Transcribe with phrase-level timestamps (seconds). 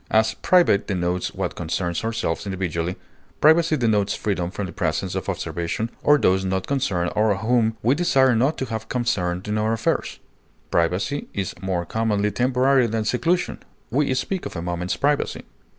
[0.09, 2.95] As "private" denotes what concerns ourselves individually,
[3.39, 7.93] privacy denotes freedom from the presence or observation of those not concerned or whom we
[7.93, 10.17] desire not to have concerned in our affairs;
[10.71, 13.59] privacy is more commonly temporary than seclusion;
[13.91, 15.43] we speak of a moment's privacy.